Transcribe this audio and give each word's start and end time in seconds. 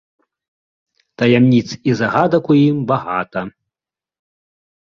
Таямніц 1.23 1.69
і 1.91 1.95
загадак 2.01 2.43
у 2.55 2.59
ім 2.67 2.77
багата. 2.95 3.39